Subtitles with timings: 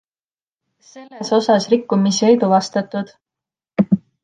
[0.87, 3.15] Selles osas rikkumisi ei tuvastatud.